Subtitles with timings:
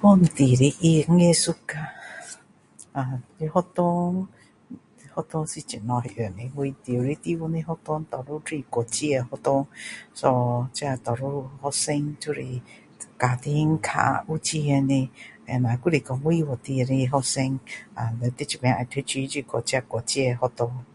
[0.00, 1.92] 本地的艺术家
[2.92, 4.26] 呃在学校
[4.98, 7.52] 在学校是怎样用的我觉得我住的地方
[7.82, 9.66] 都是国际学校
[10.14, 11.24] so 这多少
[11.70, 12.42] 学生就是
[13.18, 15.10] 家庭较有钱的
[15.46, 17.60] 还是说外国进来的学生
[18.20, 20.52] 在这边要读书就是去这国际学校